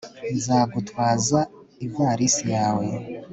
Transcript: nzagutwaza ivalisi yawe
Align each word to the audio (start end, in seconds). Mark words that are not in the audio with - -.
nzagutwaza 0.35 1.39
ivalisi 1.85 2.45
yawe 2.55 2.85